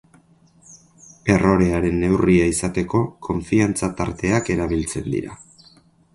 [1.33, 5.39] Errorearen neurria izateko, konfiantza-tarteak erabiltzen dira.